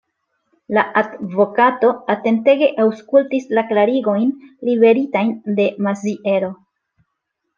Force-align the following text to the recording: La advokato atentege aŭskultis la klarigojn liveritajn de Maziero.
La 0.75 0.83
advokato 1.01 1.89
atentege 2.13 2.69
aŭskultis 2.85 3.45
la 3.57 3.65
klarigojn 3.73 4.33
liveritajn 4.71 5.31
de 5.61 5.71
Maziero. 5.89 6.53